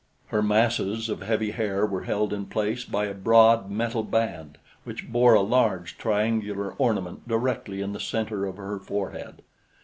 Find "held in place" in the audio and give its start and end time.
2.05-2.85